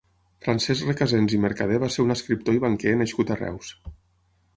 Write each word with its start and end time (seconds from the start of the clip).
Francesc 0.43 0.85
Recasens 0.87 1.35
i 1.37 1.39
Mercadé 1.43 1.77
va 1.83 1.89
ser 1.97 2.05
un 2.05 2.13
escriptor 2.15 2.57
i 2.59 2.63
banquer 2.65 2.95
nascut 3.03 3.35
a 3.37 3.39
Reus. 3.43 3.71